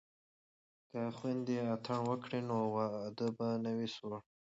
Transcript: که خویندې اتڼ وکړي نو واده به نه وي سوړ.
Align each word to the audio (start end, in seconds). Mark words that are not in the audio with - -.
که 0.91 0.99
خویندې 1.17 1.55
اتڼ 1.75 1.99
وکړي 2.09 2.39
نو 2.49 2.57
واده 2.75 3.27
به 3.37 3.47
نه 3.63 3.71
وي 3.77 3.87
سوړ. 3.95 4.13